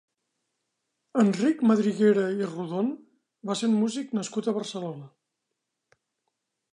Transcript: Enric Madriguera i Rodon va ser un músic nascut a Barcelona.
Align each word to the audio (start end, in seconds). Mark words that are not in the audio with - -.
Enric 1.23 1.59
Madriguera 1.71 2.23
i 2.39 2.47
Rodon 2.53 2.89
va 3.51 3.59
ser 3.61 3.69
un 3.73 3.75
músic 3.83 4.17
nascut 4.21 4.49
a 4.49 4.55
Barcelona. 4.59 5.11